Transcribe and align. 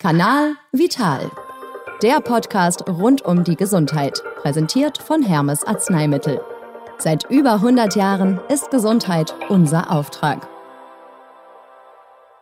Kanal 0.00 0.54
Vital. 0.70 1.28
Der 2.04 2.20
Podcast 2.20 2.84
rund 2.88 3.22
um 3.22 3.42
die 3.42 3.56
Gesundheit, 3.56 4.22
präsentiert 4.40 4.96
von 4.98 5.24
Hermes 5.24 5.64
Arzneimittel. 5.64 6.40
Seit 6.98 7.28
über 7.28 7.54
100 7.54 7.96
Jahren 7.96 8.38
ist 8.48 8.70
Gesundheit 8.70 9.34
unser 9.48 9.90
Auftrag. 9.90 10.46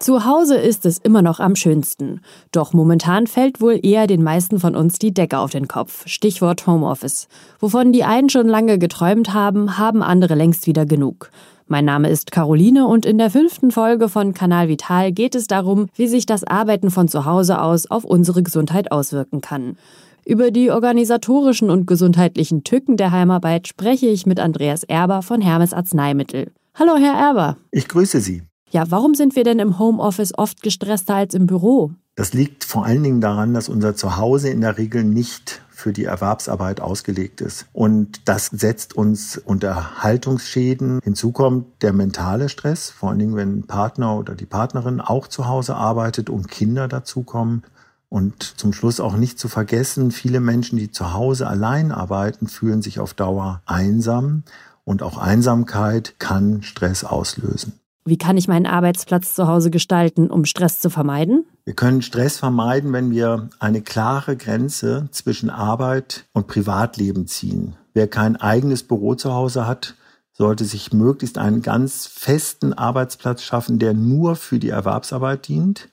Zu 0.01 0.27
Hause 0.27 0.59
ist 0.59 0.85
es 0.85 0.99
immer 0.99 1.23
noch 1.23 1.41
am 1.41 1.57
schönsten. 1.57 2.21
Doch 2.53 2.75
momentan 2.75 3.27
fällt 3.27 3.63
wohl 3.63 3.81
eher 3.83 4.07
den 4.07 4.23
meisten 4.23 4.61
von 4.61 4.77
uns 4.77 4.99
die 4.99 5.15
Decke 5.15 5.39
auf 5.39 5.51
den 5.51 5.67
Kopf. 5.67 6.07
Stichwort 6.07 6.67
Homeoffice. 6.67 7.27
Wovon 7.59 7.91
die 7.91 8.05
einen 8.05 8.29
schon 8.29 8.49
lange 8.49 8.79
geträumt 8.79 9.33
haben, 9.33 9.79
haben 9.79 10.03
andere 10.03 10.35
längst 10.35 10.67
wieder 10.67 10.85
genug. 10.85 11.31
Mein 11.69 11.85
Name 11.85 12.09
ist 12.11 12.31
Caroline 12.31 12.87
und 12.87 13.05
in 13.05 13.19
der 13.19 13.29
fünften 13.29 13.73
Folge 13.73 14.09
von 14.09 14.35
Kanal 14.35 14.69
Vital 14.69 15.11
geht 15.11 15.35
es 15.35 15.49
darum, 15.49 15.89
wie 15.97 16.07
sich 16.07 16.25
das 16.25 16.45
Arbeiten 16.45 16.93
von 16.93 17.09
zu 17.09 17.25
Hause 17.25 17.61
aus 17.61 17.91
auf 17.91 18.05
unsere 18.05 18.45
Gesundheit 18.45 18.93
auswirken 18.93 19.41
kann. 19.41 19.77
Über 20.25 20.53
die 20.53 20.71
organisatorischen 20.71 21.69
und 21.69 21.89
gesundheitlichen 21.89 22.63
Tücken 22.63 22.97
der 22.97 23.11
Heimarbeit 23.11 23.67
spreche 23.67 24.07
ich 24.07 24.27
mit 24.27 24.39
Andreas 24.39 24.85
Erber 24.85 25.23
von 25.23 25.41
Hermes 25.41 25.73
Arzneimittel. 25.73 26.53
Hallo, 26.77 26.99
Herr 27.01 27.15
Erber. 27.15 27.57
Ich 27.73 27.89
grüße 27.89 28.21
Sie. 28.21 28.43
Ja, 28.71 28.85
warum 28.91 29.17
sind 29.17 29.35
wir 29.35 29.43
denn 29.43 29.59
im 29.59 29.81
Homeoffice 29.81 30.39
oft 30.39 30.63
gestresster 30.63 31.17
als 31.17 31.35
im 31.35 31.49
Büro? 31.49 31.91
Das 32.15 32.33
liegt 32.33 32.63
vor 32.63 32.85
allen 32.85 33.03
Dingen 33.03 33.21
daran, 33.21 33.55
dass 33.55 33.69
unser 33.69 33.97
Zuhause 33.97 34.51
in 34.51 34.61
der 34.61 34.79
Regel 34.79 35.03
nicht 35.03 35.63
für 35.77 35.93
die 35.93 36.05
Erwerbsarbeit 36.05 36.81
ausgelegt 36.81 37.43
ist. 37.43 37.67
Und 37.75 38.27
das 38.27 38.47
setzt 38.47 38.97
uns 38.97 39.37
unter 39.37 40.03
Haltungsschäden. 40.03 41.01
Hinzu 41.05 41.33
kommt 41.33 41.83
der 41.83 41.93
mentale 41.93 42.49
Stress, 42.49 42.89
vor 42.89 43.11
allen 43.11 43.19
Dingen, 43.19 43.37
wenn 43.37 43.67
Partner 43.67 44.17
oder 44.17 44.35
die 44.35 44.47
Partnerin 44.47 45.03
auch 45.03 45.29
zu 45.29 45.47
Hause 45.47 45.75
arbeitet 45.75 46.31
und 46.31 46.51
Kinder 46.51 46.89
dazukommen. 46.89 47.63
Und 48.09 48.43
zum 48.43 48.73
Schluss 48.73 49.01
auch 49.01 49.17
nicht 49.17 49.39
zu 49.39 49.49
vergessen, 49.49 50.13
viele 50.13 50.41
Menschen, 50.41 50.79
die 50.79 50.91
zu 50.91 51.13
Hause 51.13 51.47
allein 51.47 51.93
arbeiten, 51.93 52.47
fühlen 52.47 52.81
sich 52.81 52.99
auf 52.99 53.13
Dauer 53.13 53.61
einsam. 53.67 54.45
Und 54.85 55.03
auch 55.03 55.19
Einsamkeit 55.19 56.15
kann 56.19 56.63
Stress 56.63 57.05
auslösen. 57.05 57.75
Wie 58.07 58.19
kann 58.19 58.37
ich 58.37 58.47
meinen 58.47 58.67
Arbeitsplatz 58.67 59.35
zu 59.35 59.49
Hause 59.49 59.71
gestalten, 59.71 60.31
um 60.31 60.45
Stress 60.45 60.81
zu 60.81 60.91
vermeiden? 60.91 61.45
Wir 61.65 61.75
können 61.75 62.03
Stress 62.03 62.39
vermeiden, 62.39 62.93
wenn 62.93 63.11
wir 63.11 63.51
eine 63.59 63.83
klare 63.83 64.37
Grenze 64.37 65.09
zwischen 65.11 65.51
Arbeit 65.51 66.25
und 66.33 66.47
Privatleben 66.47 67.27
ziehen. 67.27 67.75
Wer 67.95 68.07
kein 68.07 68.37
eigenes 68.37 68.85
Büro 68.85 69.17
zu 69.17 69.35
Hause 69.35 69.67
hat, 69.67 69.97
sollte 70.33 70.65
sich 70.65 70.93
möglichst 70.93 71.37
einen 71.37 71.63
ganz 71.63 72.07
festen 72.07 72.73
Arbeitsplatz 72.73 73.43
schaffen, 73.43 73.81
der 73.81 73.93
nur 73.93 74.37
für 74.37 74.61
die 74.61 74.69
Erwerbsarbeit 74.69 75.49
dient. 75.49 75.89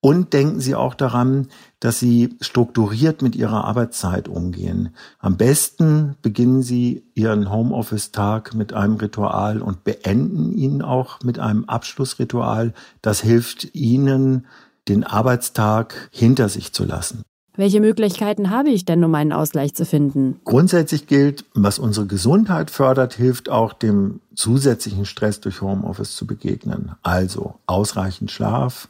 Und 0.00 0.32
denken 0.32 0.60
Sie 0.60 0.76
auch 0.76 0.94
daran, 0.94 1.48
dass 1.80 1.98
Sie 1.98 2.36
strukturiert 2.40 3.20
mit 3.20 3.34
Ihrer 3.34 3.64
Arbeitszeit 3.64 4.28
umgehen. 4.28 4.94
Am 5.18 5.36
besten 5.36 6.14
beginnen 6.22 6.62
Sie 6.62 7.02
Ihren 7.14 7.50
Homeoffice-Tag 7.50 8.54
mit 8.54 8.72
einem 8.72 8.94
Ritual 8.94 9.60
und 9.60 9.82
beenden 9.82 10.52
ihn 10.52 10.82
auch 10.82 11.20
mit 11.24 11.40
einem 11.40 11.64
Abschlussritual. 11.64 12.74
Das 13.02 13.20
hilft 13.20 13.74
Ihnen, 13.74 14.46
den 14.86 15.02
Arbeitstag 15.02 16.08
hinter 16.12 16.48
sich 16.48 16.72
zu 16.72 16.84
lassen. 16.84 17.22
Welche 17.56 17.80
Möglichkeiten 17.80 18.50
habe 18.50 18.70
ich 18.70 18.84
denn, 18.84 19.02
um 19.02 19.12
einen 19.16 19.32
Ausgleich 19.32 19.74
zu 19.74 19.84
finden? 19.84 20.38
Grundsätzlich 20.44 21.08
gilt, 21.08 21.44
was 21.54 21.80
unsere 21.80 22.06
Gesundheit 22.06 22.70
fördert, 22.70 23.14
hilft 23.14 23.48
auch 23.48 23.72
dem 23.72 24.20
zusätzlichen 24.36 25.06
Stress 25.06 25.40
durch 25.40 25.60
Homeoffice 25.60 26.14
zu 26.14 26.24
begegnen. 26.24 26.92
Also 27.02 27.56
ausreichend 27.66 28.30
Schlaf, 28.30 28.88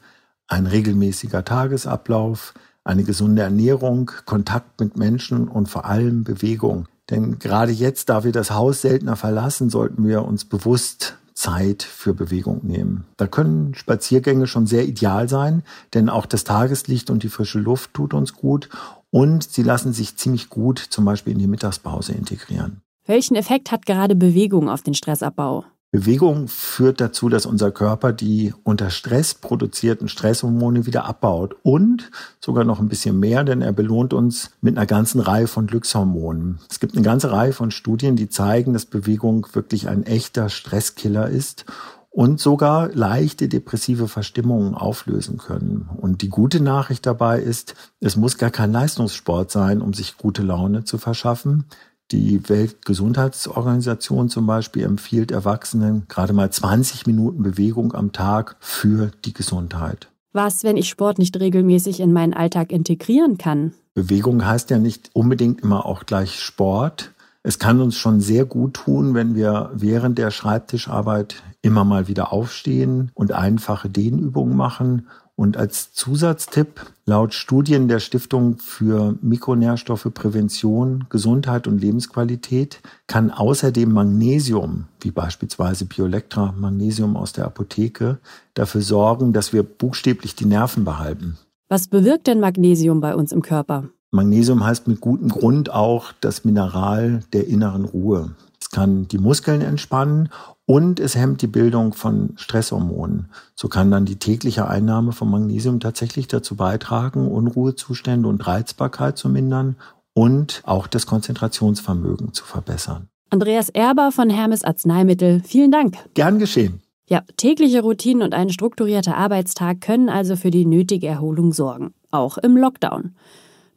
ein 0.49 0.67
regelmäßiger 0.67 1.45
Tagesablauf, 1.45 2.55
eine 2.85 3.05
gesunde 3.05 3.43
Ernährung, 3.43 4.11
Kontakt 4.25 4.81
mit 4.81 4.97
Menschen 4.97 5.47
und 5.47 5.69
vor 5.69 5.85
allem 5.85 6.25
Bewegung. 6.25 6.87
Denn 7.11 7.39
gerade 7.39 7.73
jetzt, 7.73 8.09
da 8.09 8.25
wir 8.25 8.33
das 8.33 8.51
Haus 8.51 8.83
seltener 8.83 9.17
verlassen, 9.17 9.71
sollten 9.71 10.07
wir 10.07 10.25
uns 10.25 10.45
bewusst 10.45 11.19
Zeit 11.35 11.85
für 11.85 12.15
Bewegung 12.15 12.61
nehmen. 12.65 13.05
Da 13.17 13.27
können 13.29 13.75
Spaziergänge 13.75 14.47
schon 14.47 14.67
sehr 14.67 14.87
ideal 14.87 15.29
sein, 15.29 15.63
denn 15.95 16.09
auch 16.09 16.27
das 16.27 16.45
Tageslicht 16.45 17.11
und 17.11 17.23
die 17.23 17.29
frische 17.29 17.61
Luft 17.61 17.95
tut 17.95 18.13
uns 18.13 18.35
gut 18.35 18.69
und 19.11 19.45
sie 19.45 19.63
lassen 19.63 19.93
sich 19.93 20.17
ziemlich 20.17 20.49
gut 20.49 20.79
zum 20.79 21.05
Beispiel 21.05 21.35
in 21.35 21.39
die 21.39 21.47
Mittagspause 21.47 22.13
integrieren. 22.13 22.81
Welchen 23.07 23.37
Effekt 23.37 23.71
hat 23.71 23.87
gerade 23.87 24.17
Bewegung 24.17 24.69
auf 24.69 24.83
den 24.83 24.95
Stressabbau? 24.95 25.65
Bewegung 25.91 26.49
führt 26.49 27.01
dazu, 27.01 27.31
dass 27.31 27.47
unser 27.47 27.71
Körper 27.71 28.13
die 28.13 28.53
unter 28.63 28.91
Stress 28.91 29.33
produzierten 29.35 30.09
Stresshormone 30.09 30.85
wieder 30.85 31.07
abbaut 31.07 31.57
und 31.63 32.11
sogar 32.41 32.65
noch 32.65 32.79
ein 32.79 32.89
bisschen 32.89 33.19
mehr, 33.19 33.43
denn 33.43 33.63
er 33.63 33.73
belohnt 33.73 34.13
uns 34.13 34.51
mit 34.61 34.77
einer 34.77 34.85
ganzen 34.85 35.19
Reihe 35.19 35.47
von 35.47 35.67
Glückshormonen. 35.67 36.59
Es 36.69 36.79
gibt 36.79 36.95
eine 36.95 37.05
ganze 37.05 37.33
Reihe 37.33 37.55
von 37.55 37.71
Studien, 37.71 38.17
die 38.17 38.29
zeigen, 38.29 38.75
dass 38.75 38.85
Bewegung 38.85 39.47
wirklich 39.55 39.89
ein 39.89 40.03
echter 40.03 40.51
Stresskiller 40.51 41.31
ist 41.31 41.65
und 42.11 42.39
sogar 42.39 42.89
leichte 42.93 43.49
depressive 43.49 44.09
Verstimmungen 44.09 44.75
auflösen 44.75 45.39
können. 45.39 45.89
Und 45.97 46.21
die 46.21 46.29
gute 46.29 46.61
Nachricht 46.61 47.07
dabei 47.07 47.41
ist, 47.41 47.75
es 48.01 48.17
muss 48.17 48.37
gar 48.37 48.51
kein 48.51 48.73
Leistungssport 48.73 49.51
sein, 49.51 49.81
um 49.81 49.95
sich 49.95 50.19
gute 50.19 50.43
Laune 50.43 50.85
zu 50.85 50.99
verschaffen. 50.99 51.65
Die 52.11 52.49
Weltgesundheitsorganisation 52.49 54.31
zum 54.31 54.47
Beispiel 54.47 54.85
empfiehlt 54.85 55.31
Erwachsenen 55.31 56.07
gerade 56.09 56.33
mal 56.33 56.51
20 56.51 57.07
Minuten 57.07 57.43
Bewegung 57.43 57.93
am 57.95 58.13
Tag 58.13 58.57
für 58.61 59.11
die 59.27 59.35
Gesundheit. 59.35 60.09
Was, 60.33 60.65
wenn 60.65 60.79
ich 60.79 60.89
Sport 60.89 61.19
nicht 61.19 61.39
regelmäßig 61.39 62.01
in 62.01 62.15
meinen 62.15 62.33
Alltag 62.33 62.73
integrieren 62.73 63.37
kann? 63.37 63.73
Bewegung 63.93 64.47
heißt 64.47 64.71
ja 64.71 64.79
nicht 64.79 65.11
unbedingt 65.13 65.61
immer 65.61 65.85
auch 65.85 66.07
gleich 66.07 66.41
Sport. 66.41 67.13
Es 67.43 67.59
kann 67.59 67.81
uns 67.81 67.97
schon 67.97 68.21
sehr 68.21 68.47
gut 68.47 68.75
tun, 68.75 69.15
wenn 69.15 69.35
wir 69.35 69.71
während 69.75 70.17
der 70.17 70.31
Schreibtischarbeit 70.31 71.43
immer 71.61 71.85
mal 71.85 72.09
wieder 72.09 72.33
aufstehen 72.33 73.11
und 73.15 73.33
einfache 73.33 73.91
Dehnübungen 73.91 74.57
machen 74.57 75.09
und 75.39 75.57
als 75.57 75.93
Zusatztipp, 75.93 76.81
laut 77.07 77.33
Studien 77.33 77.87
der 77.87 78.01
Stiftung 78.01 78.59
für 78.59 79.15
Mikronährstoffe 79.23 80.09
Prävention, 80.13 81.05
Gesundheit 81.11 81.69
und 81.69 81.81
Lebensqualität, 81.81 82.81
kann 83.07 83.31
außerdem 83.31 83.93
Magnesium, 83.93 84.87
wie 85.01 85.13
beispielsweise 85.13 85.85
Biolectra 85.85 86.53
Magnesium 86.59 87.17
aus 87.17 87.35
der 87.35 87.45
Apotheke, 87.45 88.19
dafür 88.55 88.81
sorgen, 88.83 89.33
dass 89.33 89.53
wir 89.53 89.63
buchstäblich 89.63 90.35
die 90.35 90.47
Nerven 90.47 90.85
behalten. 90.85 91.39
Was 91.69 91.87
bewirkt 91.87 92.27
denn 92.27 92.41
Magnesium 92.41 93.01
bei 93.01 93.15
uns 93.15 93.31
im 93.31 93.41
Körper? 93.41 93.85
Magnesium 94.11 94.65
heißt 94.65 94.89
mit 94.89 95.01
gutem 95.01 95.29
Grund 95.29 95.71
auch 95.73 96.13
das 96.21 96.45
Mineral 96.45 97.21
der 97.33 97.47
inneren 97.47 97.85
Ruhe. 97.85 98.35
Es 98.61 98.71
kann 98.71 99.09
die 99.09 99.19
Muskeln 99.19 99.61
entspannen 99.61 100.31
und 100.67 101.01
es 101.01 101.17
hemmt 101.17 101.43
die 101.43 101.47
Bildung 101.47 101.93
von 101.95 102.35
Stresshormonen. 102.37 103.31
So 103.55 103.69
kann 103.69 103.91
dann 103.91 104.05
die 104.05 104.19
tägliche 104.19 104.69
Einnahme 104.69 105.13
von 105.13 105.31
Magnesium 105.31 105.81
tatsächlich 105.81 106.29
dazu 106.29 106.57
beitragen, 106.57 107.29
Unruhezustände 107.29 108.29
und 108.29 108.47
Reizbarkeit 108.47 109.17
zu 109.17 109.29
mindern 109.29 109.77
und 110.13 110.63
auch 110.65 110.87
das 110.87 111.07
Konzentrationsvermögen 111.07 112.33
zu 112.33 112.45
verbessern. 112.45 113.09
Andreas 113.31 113.69
Erber 113.69 114.11
von 114.11 114.31
Hermes 114.31 114.65
Arzneimittel, 114.65 115.43
vielen 115.45 115.71
Dank. 115.71 115.97
Gern 116.15 116.39
geschehen. 116.39 116.83
Ja, 117.09 117.23
tägliche 117.37 117.81
Routinen 117.81 118.23
und 118.23 118.35
ein 118.35 118.51
strukturierter 118.51 119.17
Arbeitstag 119.17 119.81
können 119.81 120.09
also 120.11 120.37
für 120.37 120.51
die 120.51 120.67
nötige 120.67 121.07
Erholung 121.07 121.53
sorgen, 121.53 121.95
auch 122.11 122.37
im 122.37 122.57
Lockdown. 122.57 123.15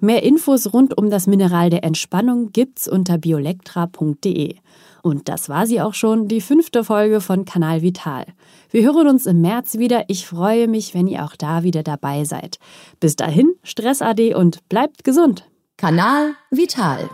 Mehr 0.03 0.23
Infos 0.23 0.73
rund 0.73 0.97
um 0.97 1.12
das 1.12 1.28
Mineral 1.28 1.69
der 1.69 1.84
Entspannung 1.84 2.51
gibt's 2.51 2.88
unter 2.88 3.19
biolectra.de. 3.19 4.56
Und 5.03 5.29
das 5.29 5.47
war 5.47 5.67
sie 5.67 5.79
auch 5.79 5.94
schon, 5.94 6.28
die 6.28 6.41
fünfte 6.41 6.84
Folge 6.84 7.22
von 7.22 7.45
Kanal 7.45 7.84
Vital. 7.84 8.25
Wir 8.72 8.81
hören 8.81 9.07
uns 9.07 9.28
im 9.28 9.41
März 9.41 9.78
wieder. 9.78 10.06
Ich 10.07 10.25
freue 10.25 10.67
mich, 10.67 10.95
wenn 10.95 11.06
ihr 11.06 11.23
auch 11.23 11.35
da 11.35 11.61
wieder 11.61 11.84
dabei 11.84 12.23
seid. 12.23 12.57
Bis 13.00 13.16
dahin, 13.16 13.53
Stress 13.61 14.01
AD 14.01 14.34
und 14.34 14.67
bleibt 14.70 15.03
gesund. 15.03 15.47
Kanal 15.78 16.34
Vital. 16.49 17.08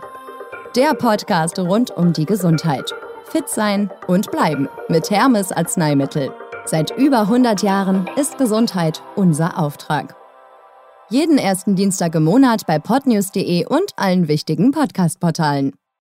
Der 0.74 0.94
Podcast 0.94 1.58
rund 1.58 1.90
um 1.90 2.14
die 2.14 2.24
Gesundheit. 2.24 2.94
Fit 3.24 3.50
sein 3.50 3.90
und 4.06 4.30
bleiben 4.30 4.66
mit 4.88 5.10
Hermes 5.10 5.52
Arzneimittel. 5.52 6.32
Seit 6.64 6.96
über 6.96 7.20
100 7.20 7.62
Jahren 7.62 8.08
ist 8.16 8.38
Gesundheit 8.38 9.02
unser 9.14 9.58
Auftrag. 9.58 10.16
Jeden 11.10 11.38
ersten 11.38 11.74
Dienstag 11.74 12.14
im 12.16 12.24
Monat 12.24 12.66
bei 12.66 12.78
podnews.de 12.78 13.64
und 13.64 13.92
allen 13.96 14.28
wichtigen 14.28 14.72
Podcast-Portalen. 14.72 15.72